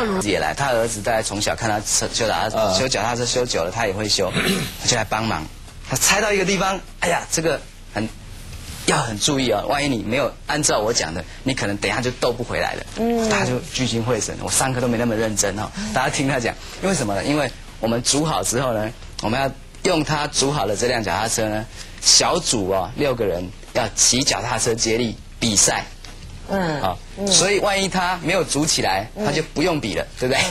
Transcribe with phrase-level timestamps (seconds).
[0.00, 4.32] 那如也来，他儿子大概从小看他修修脚踏嗯修脚踏车修久了，他也会修，
[4.80, 5.44] 他就来帮忙。
[5.88, 7.60] 他猜到一个地方，哎呀，这个
[7.92, 8.08] 很
[8.86, 12.86] 要很注意哦，万一你没有按照我讲的，你可能等一下就斗不回来了。
[12.96, 14.34] 嗯，大家就聚精会神。
[14.42, 17.24] 我上课都没那么认真哦，大家听他讲，因为什么呢？
[17.24, 18.90] 因为我们煮好之后呢，
[19.22, 19.50] 我们要
[19.82, 21.66] 用他煮好的这辆脚踏车呢，
[22.00, 25.84] 小组哦六个人要骑脚踏车接力比赛。
[26.50, 26.96] 嗯，啊，
[27.26, 30.42] 所以万一他没有组起来，他就不用比了，对不对？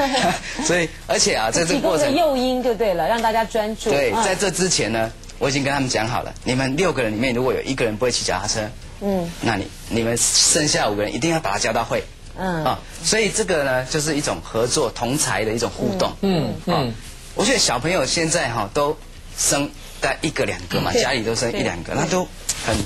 [0.64, 3.90] 所以而且啊，在这个个过程，诱因就对了，让大家专注。
[3.90, 8.60] 对，嗯在这之前呢，我已经跟他们讲好了，你们六个人里面如果有一个人不会骑脚踏车，
[9.00, 12.02] 嗯那你你们剩下五个人一定要把他教到会。
[12.36, 16.12] 嗯啊，所以这个呢，就是一种合作同才的一种互动。
[16.22, 16.94] 嗯啊嗯，
[17.34, 18.96] 我觉得小朋友现在哈都
[19.38, 22.26] 生大概一个两个嘛，家里都生一两个，那都
[22.66, 22.76] 很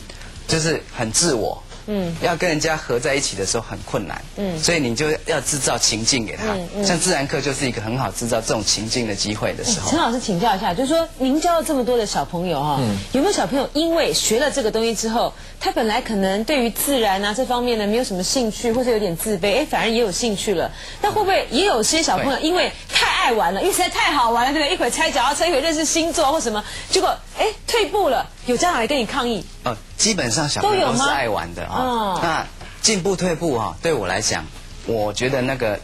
[0.46, 1.62] 就是很自我。
[1.88, 6.44] 嗯要跟人家合在一起的时候很困难，嗯所以你就要制造情境给他。
[6.52, 9.98] 嗯嗯像自然课就是一个很好制造这种情境的机会的时候陈。
[9.98, 20.70] 老师请教一下，就是说您教了这么多的小朋友哈、嗯有没有小朋友因为学了这个东西之后，他本来可能对于自然啊这方面呢没有什么兴趣，或者有点自卑，哎，反而也有兴趣了。
[21.00, 24.74] 那会不会也有些小朋友因为太爱玩了，因为实在太好玩了，对不对？
[24.74, 32.46] 一会儿拆脚踏车，一会儿认识星座或什么，结果哎退步了，有家长来跟你抗议，呃，基本上小朋友是爱玩的啊、哦那
[32.80, 34.42] 进步退步哈、对我来讲，
[34.86, 35.78] 我觉得那个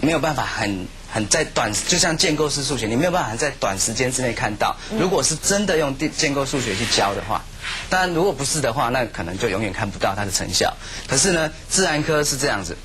[0.00, 4.74] 没有办法很很在短，就像建构式数学，你没有办法在短时间之内看到。
[4.98, 7.40] 如果是真的用建建构数学去教的话，
[7.88, 10.76] 当然如果不是的话，那可能就永远看不到它的成效。
[11.06, 12.76] 可是呢，自然科是这样子，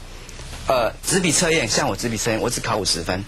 [0.67, 3.25] 呃，纸笔测验，像我纸笔测验，我只考五十分。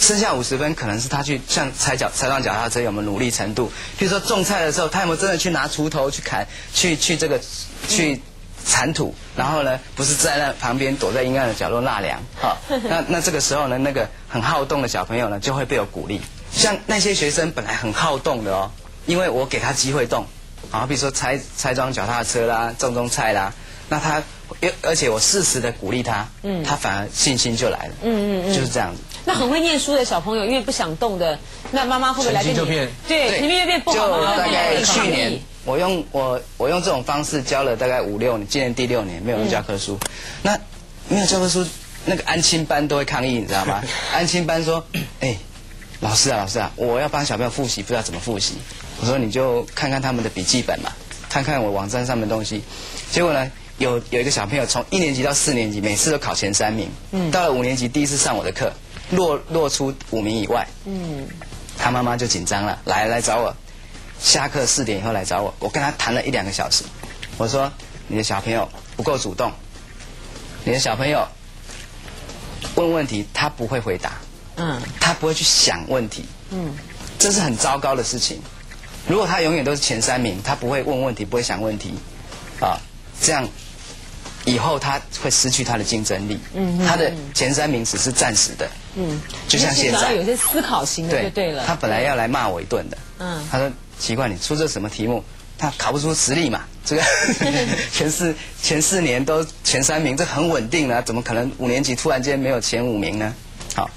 [0.00, 7.38] 剩下五十分可能是他去像踩脚踩上脚踏车有没有努力程度，比如说种菜的时候，他有没有真的去拿锄头去砍去去这个
[7.86, 8.18] 去
[8.66, 12.56] 铲土，然后呢不是在那旁边躲在阴暗的角落纳凉， 哈、
[12.88, 16.18] 那那这个时候呢，那个很好动的小朋友呢就会被我鼓励，
[16.50, 18.70] 像那些学生本来很好动的哦，
[19.04, 20.26] 因为我给他机会动，
[20.70, 23.52] 啊，比如说拆拆装脚踏车啦，种种菜啦，
[23.90, 24.22] 那他
[24.62, 28.54] 而而且我适时的鼓励他，嗯，他反而信心就来了，嗯嗯嗯。
[28.54, 29.02] 就是这样子。
[29.30, 31.38] 那很会念书的小朋友，因为不想动的，
[31.70, 35.38] 那妈妈会不会来跟你成绩就变对，成绩就大概去年。
[35.64, 39.96] 我用我我用这种方式教了大概五六年，今年第六年没有用教科书。
[40.42, 40.58] 那
[41.08, 41.64] 没有教科书，
[42.06, 43.80] 那个安亲班都会抗议，你知道吗？
[44.12, 44.84] 安亲班说
[45.20, 45.36] ：“哎，
[46.00, 48.54] 老师啊，老师啊，我要帮小朋友复习，不知道怎么复习。”
[49.00, 50.90] 我说：“你就看看他们的笔记本嘛，
[51.28, 52.62] 看看我网站上面的东西。”
[53.12, 53.48] 结果呢，
[53.78, 56.88] 有有一个小朋友从一年级到四年级，每次都考前三名。
[57.12, 57.30] 嗯。
[57.30, 58.72] 到了五年级，第一次上我的课，
[59.10, 60.66] 落落出五名以外。
[60.84, 61.26] 嗯，
[61.78, 63.54] 他妈妈就紧张了，来来找我，
[64.20, 66.84] 下课四点以后来找我，我跟他谈了一两个小时。
[67.38, 67.72] 我说
[68.06, 69.52] 你的小朋友不够主动，
[70.64, 71.26] 你的小朋友
[72.74, 74.12] 问问题他不会回答，
[74.56, 76.74] 嗯他不会去想问题，嗯
[77.18, 78.40] 这是很糟糕的事情。
[79.08, 81.94] 如果他永远都是前三名，他不会问问题，不会想问题，
[82.60, 82.78] 啊，
[83.20, 83.48] 这样
[84.52, 86.38] 以后他会失去他的竞争力。
[86.54, 91.64] 嗯嗯他的前三名只是暂时的，嗯，就像现在有些思考型的就对了。
[91.66, 95.22] 他本来要来骂我一顿的，嗯他说奇怪，你出这什么题目？
[95.58, 96.62] 他考不出实力嘛？
[96.84, 97.02] 这个
[97.92, 103.34] 前四前四年都前三名，这很稳定了，怎么可能五年级突然间没有前五名呢？
[103.74, 103.88] 好，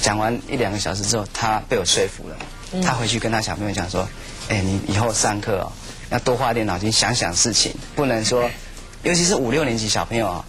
[0.00, 2.36] 讲完一两个小时之后，他被我说服了，
[2.72, 4.08] 嗯他回去跟他小朋友讲说
[4.48, 5.72] ：“哎，你以后上课哦，
[6.10, 8.48] 要多花点脑筋想想事情，不能说，
[9.02, 10.44] 尤其是五六年级小朋友啊、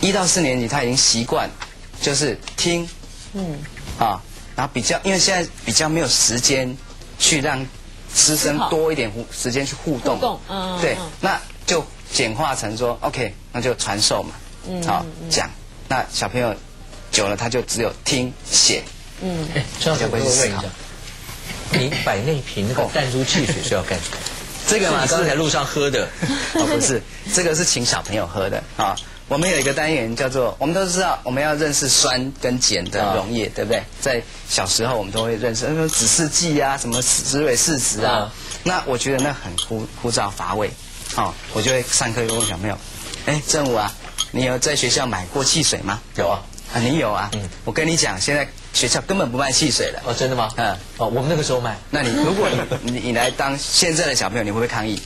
[0.00, 1.48] 一到四年级他已经习惯
[2.00, 2.88] 就是听
[3.32, 3.58] 嗯。
[3.98, 4.22] 啊，
[4.56, 6.74] 然后比较，因为现在比较没有时间
[7.18, 7.66] 去让
[8.14, 14.30] 师生多一点互时间去互动，互动嗯嗯对嗯，那就简化成说，OK，那就传授嘛，
[14.66, 15.50] 嗯好讲，
[15.86, 16.54] 那小朋友
[17.12, 18.82] 久了他就只有听写，
[19.20, 20.64] 嗯，哎，张老师，我问一下，
[21.72, 24.16] 你摆那瓶那个弹珠汽水是要干什么？
[24.70, 26.08] 这个嘛 刚才是路上喝的，
[26.54, 27.02] 哦，不是，
[27.34, 28.96] 这个是请小朋友喝的啊。
[29.28, 33.82] 我们有一个单元叫做，我们都知道我们要认识酸跟碱的溶液，对不对？
[34.00, 38.22] 在小时候我们都会认识，什么指示剂啊，什么石蕊试纸啊。
[38.24, 38.30] 嗯
[38.62, 40.70] 那我觉得那很枯枯燥乏味，
[41.16, 42.76] 哦，我就会上课就问小朋友，
[43.24, 43.90] 哎，正午啊，
[44.32, 45.98] 你有在学校买过汽水吗？
[46.16, 46.42] 有啊。
[46.74, 47.30] 啊，你有啊？
[47.32, 50.00] 嗯我跟你讲，现在学校根本不卖汽水了。
[50.04, 50.48] 哦，真的吗？
[50.56, 51.76] 嗯哦，我们那个时候卖。
[51.90, 52.48] 那你 如果
[52.82, 55.00] 你你你来当现在的小朋友，你会不会抗议？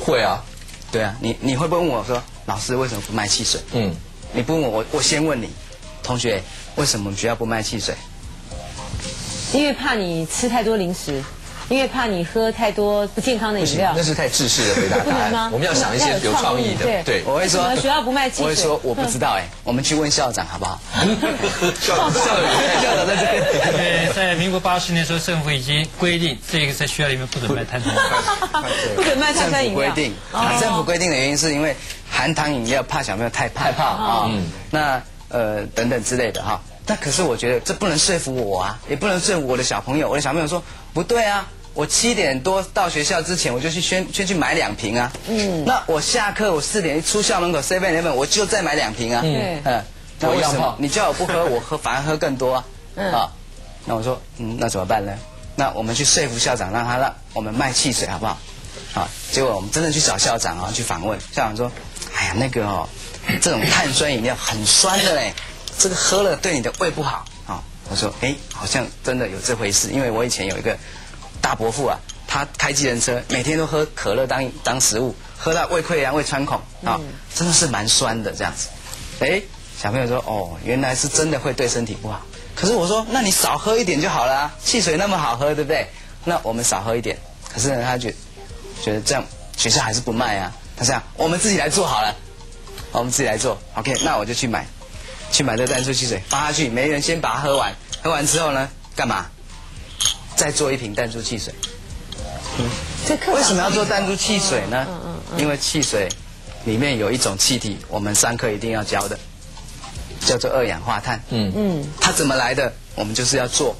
[0.00, 0.42] 会啊。
[0.90, 3.60] 对啊，你你会不会问我说，老师为什么不卖汽水？
[3.72, 3.94] 嗯，
[4.32, 5.50] 你不问我，我我先问你，
[6.02, 6.42] 同学，
[6.76, 7.94] 为什么我们学校不卖汽水？
[9.52, 11.22] 因为怕你吃太多零食。
[11.68, 13.92] 因为怕你喝太多不健康的饮料，。
[13.96, 14.98] 那是太制式的回答
[15.30, 15.52] 答案。
[15.52, 17.22] 我们要想一些有创意的，对对。
[17.26, 20.80] 我会说学校不卖汽水我会说我不知道哎，我们去问校长好不好？
[21.80, 22.42] 校长校长
[22.82, 23.72] 校长在这边。
[23.72, 28.62] 对，在民国八十年的时候，政府已经规定这个在学校里面不准卖碳酸饮料。
[28.96, 29.88] 不准卖碳政酸饮料。
[29.88, 31.76] 府规定，啊政府规定的原因是因为
[32.10, 36.60] 含糖饮料怕小朋友太怕太怕啊嗯，那呃等等之类的哈。
[36.86, 40.08] 那可是我觉得这不能说服我啊，也不能说服我的小朋友。
[40.08, 40.62] 我的小朋友说
[40.94, 45.12] 不对啊，我七点多到学校之前，我就去先先去买两瓶啊。
[45.28, 49.20] 嗯，那我下课我四点一出校门口 seven eleven 我就再买两瓶啊。
[49.22, 49.84] 对嗯，
[50.20, 52.64] 那为什么你叫我不喝，我喝反而喝更多啊？
[52.96, 53.30] 嗯啊，
[53.84, 55.12] 那我说嗯，那怎么办呢？
[55.54, 58.38] 那我们去说服校长，让他让我们卖汽水好不好？
[58.94, 61.70] 啊，结果我们真的去找校长啊，去访问校长说，
[62.16, 62.88] 哎呀，那个哦，
[63.40, 65.32] 这种碳酸饮料很酸的嘞，
[65.78, 67.62] 这个喝了对你的胃不好啊。
[67.90, 70.76] 我说，哎，好像真的有这回事，因为我以前有一个
[71.40, 77.00] 大伯父啊，他开计程车，每天都喝可乐当当食物，喝到胃溃疡、胃穿孔啊，
[77.34, 78.68] 真的是蛮酸的这样子。
[79.20, 79.40] 哎，
[79.80, 82.20] 小朋友说，哦，原来是真的会对身体不好。
[82.54, 85.86] 可是我说，那你少喝一点就好了啊，汽水那么好喝，对不对？
[86.24, 87.16] 那我们少喝一点。
[87.52, 88.14] 可是呢，他觉
[88.82, 89.24] 觉得这样
[89.56, 90.52] 学校还是不卖啊。
[90.76, 92.14] 他这样，我们自己来做好了，
[92.92, 93.58] 我们自己来做。
[93.74, 94.66] OK，那我就去买，
[95.32, 97.74] 去买这淡出汽水，发下去，每人先把它喝完。
[98.02, 99.26] 喝完之后呢，干嘛？
[100.38, 101.52] 再做一瓶淡珠汽水。
[103.08, 104.86] 这为什么要做弹珠汽水呢？
[105.36, 106.08] 因为汽水
[106.64, 109.18] 里面有一种气体，我们上课一定要教的，
[110.24, 111.20] 叫做二氧化碳。
[111.30, 112.72] 嗯嗯，它怎么来的？
[112.94, 113.74] 我们就是要做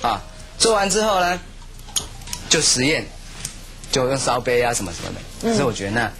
[0.00, 0.22] 啊。
[0.56, 1.38] 做完之后呢，
[2.48, 3.06] 就实验，
[3.92, 5.50] 就用烧杯啊什么什么的。
[5.50, 6.10] 可是我觉得那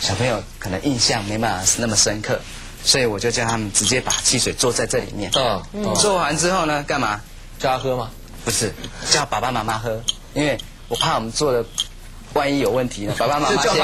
[0.00, 2.40] 小朋友可能印象没办法那么深刻，
[2.84, 5.32] 所以我就叫他们直接把汽水做在这里面。
[5.32, 7.20] 做完之后呢，干嘛？
[7.58, 8.10] 叫他喝吗？
[8.46, 8.72] 不是
[9.10, 10.00] 叫爸爸妈妈喝，
[10.32, 10.56] 因为
[10.86, 11.66] 我怕我们做的
[12.32, 13.76] 万一有问题呢，爸爸妈妈先